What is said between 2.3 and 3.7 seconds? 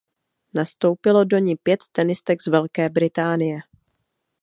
z Velké Británie.